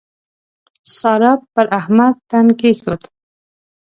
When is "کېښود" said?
2.59-3.01